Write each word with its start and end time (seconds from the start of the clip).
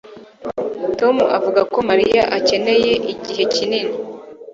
Tom 0.99 1.15
avuga 1.37 1.61
ko 1.73 1.79
Mariya 1.89 2.23
akeneye 2.37 2.91
igihe 3.13 3.43
kinini 3.53 3.93